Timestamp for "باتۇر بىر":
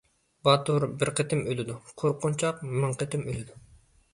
0.47-1.11